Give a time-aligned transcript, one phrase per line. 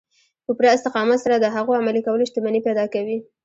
[0.45, 3.17] په پوره استقامت سره د هغو عملي کول شتمني پيدا کوي.